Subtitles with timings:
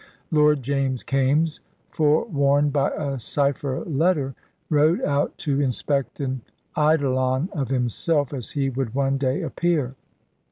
[0.31, 1.59] Lord James Kaimes,
[1.91, 4.33] forewarned by a cypher letter,
[4.67, 6.41] rowed out to inspect an
[6.75, 9.93] eidolon of himself, as he would one day appear.